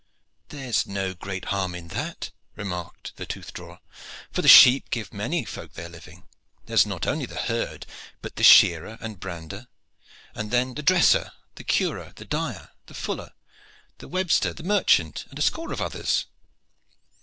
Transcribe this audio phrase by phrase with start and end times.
[0.49, 3.81] "There is no great harm in that," remarked the tooth drawer,
[4.31, 6.23] "for the sheep give many folk their living.
[6.65, 7.85] There is not only the herd,
[8.19, 9.67] but the shearer and brander,
[10.33, 13.33] and then the dresser, the curer, the dyer, the fuller,
[13.99, 16.25] the webster, the merchant, and a score of others."